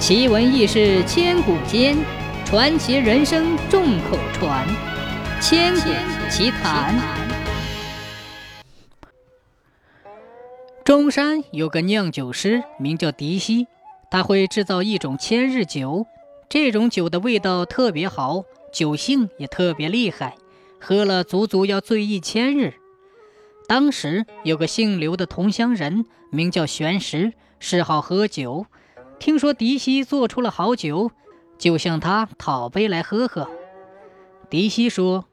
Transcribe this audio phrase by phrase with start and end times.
[0.00, 1.94] 奇闻异事千古间，
[2.46, 4.66] 传奇人生众口传。
[5.42, 5.90] 千古
[6.30, 6.98] 奇谈。
[10.86, 13.66] 中山有个酿酒师，名叫狄希，
[14.10, 16.06] 他会制造一种千日酒。
[16.48, 20.34] 这种酒的味道特别好，酒性也特别厉害，
[20.80, 22.72] 喝了足足要醉一千日。
[23.68, 28.64] 当时有个姓刘的同乡人，名叫玄石，嗜好喝酒。
[29.20, 31.10] 听说狄希做出了好酒，
[31.58, 33.48] 就向他讨杯来喝喝。
[34.48, 35.26] 狄希说：“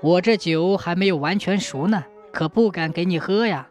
[0.00, 3.68] 我这酒还没有完全熟呢，可不敢给你喝呀。”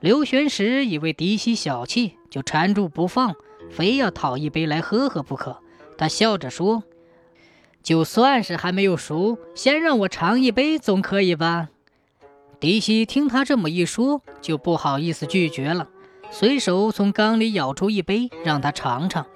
[0.00, 3.36] 刘玄石以为狄希小气，就缠住不放，
[3.70, 5.58] 非要讨一杯来喝喝不可。
[5.98, 6.82] 他笑着说
[7.84, 11.68] ：“就算是还没有熟，先让我尝一杯总可以吧？”
[12.58, 15.88] 狄希听他这么一说，就不好意思拒绝了，
[16.34, 19.26] 随手从缸里舀出一杯，让他尝尝。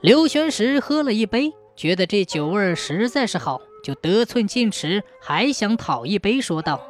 [0.00, 6.80] 刘玄石喝了一杯，觉得这酒味实在是好，就得寸进尺，还想讨一杯，说道：“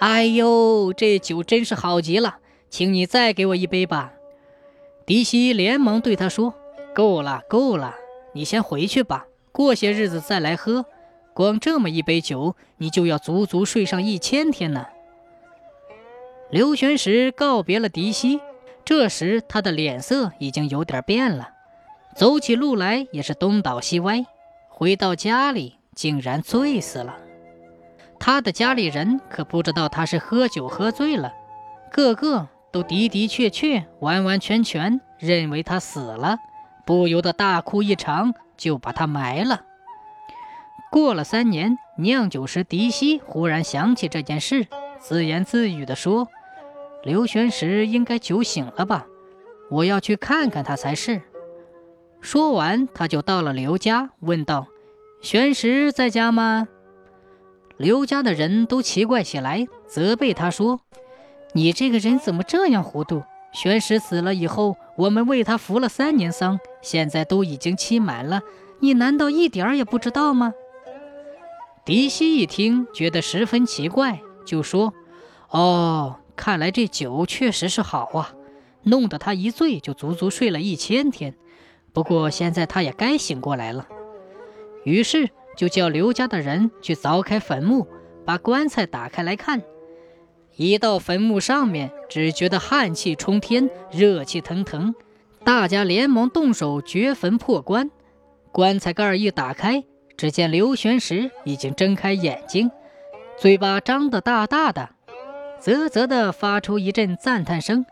[0.00, 2.38] 哎呦，这酒真是好极了，
[2.70, 4.14] 请你再给我一杯吧。”
[5.04, 6.54] 狄希连忙对他说
[6.96, 7.96] ：“够了，够了，
[8.32, 10.86] 你先回去吧，过些日子再来喝。”
[11.34, 14.86] 光这么一杯酒，你就要足足睡上一千天呢。
[16.50, 18.40] 刘玄石告别了狄西，
[18.82, 21.50] 这时他的脸色已经有点变了，
[22.16, 24.24] 走起路来也是东倒西歪。
[24.70, 27.16] 回到家里，竟然醉死了。
[28.18, 31.34] 他的家里人可不知道他是喝酒喝醉了，
[31.92, 36.38] 个个都的的确确、完完全全认为他死了，
[36.86, 39.64] 不由得大哭一场，就把他埋了。
[40.90, 44.66] 过了三年，酿酒师狄希忽然想起这件事，
[44.98, 46.28] 自言自语地说
[47.02, 49.06] ：“刘玄石应该酒醒了吧？
[49.70, 51.22] 我要去看看他才是。”
[52.20, 54.66] 说完，他就到了刘家，问道
[55.22, 56.68] ：“玄石在家吗？”
[57.78, 60.80] 刘家的人都奇怪起来，责备他说
[61.54, 63.22] ：“你这个人怎么这样糊涂？
[63.52, 68.42] 玄石死了以后，我们为他服了三年丧，现在都已经期满了，
[68.80, 70.52] 你难道一点儿也不知道吗？”
[71.86, 74.92] 狄希一听，觉得十分奇怪，就说
[75.50, 78.32] ：“哦，看来这酒确实是好啊，
[78.84, 81.34] 弄得他一醉就足足睡了一千天。
[81.92, 83.88] 不过现在他也该醒过来了。”
[84.86, 87.88] 于是就叫刘家的人去凿开坟墓，
[88.24, 89.60] 把棺材打开来看。
[90.56, 94.94] 一到坟墓上面，只觉得汗气冲天，热气腾腾，
[95.44, 97.90] 大家连忙动手掘坟破棺。
[98.52, 99.84] 棺材盖一打开。
[100.16, 102.72] 只见刘玄石已经睁开眼睛，
[103.38, 104.90] 嘴巴张得大大的，
[105.60, 107.84] 啧啧地发出一阵赞叹声：“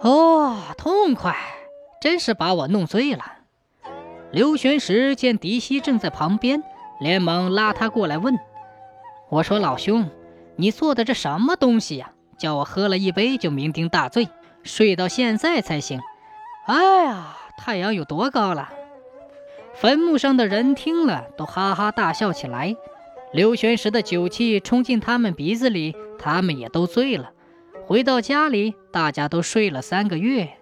[0.00, 1.36] 哦，痛快！
[2.00, 3.24] 真是把我弄醉了。”
[4.32, 6.62] 刘玄石见狄希正在旁边，
[7.00, 8.36] 连忙拉他过来问
[9.30, 10.10] ：“我说老兄，
[10.56, 12.10] 你做的这什么东西呀？
[12.36, 14.28] 叫我喝了一杯就酩酊大醉，
[14.62, 16.00] 睡到现在才醒。
[16.66, 18.70] 哎呀，太阳有多高了？”
[19.74, 22.76] 坟墓上的人听了，都哈哈大笑起来。
[23.36, 27.32] 刘玄石的酒气冲进他们鼻子里，他们也都醉了。
[27.84, 30.55] 回到家里，大家都睡了三个月，